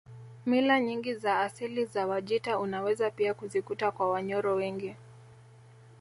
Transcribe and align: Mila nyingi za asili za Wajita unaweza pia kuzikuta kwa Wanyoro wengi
Mila 0.45 0.79
nyingi 0.79 1.15
za 1.15 1.39
asili 1.39 1.85
za 1.85 2.07
Wajita 2.07 2.59
unaweza 2.59 3.11
pia 3.11 3.33
kuzikuta 3.33 3.91
kwa 3.91 4.09
Wanyoro 4.09 4.53
wengi 4.55 4.95